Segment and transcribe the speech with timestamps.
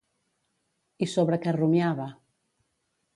[1.05, 2.09] I sobre què rumiava?